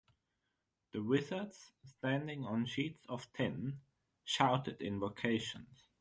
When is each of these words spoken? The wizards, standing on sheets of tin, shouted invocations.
The 0.93 1.03
wizards, 1.03 1.73
standing 1.85 2.43
on 2.43 2.65
sheets 2.65 3.05
of 3.07 3.31
tin, 3.33 3.81
shouted 4.23 4.81
invocations. 4.81 5.83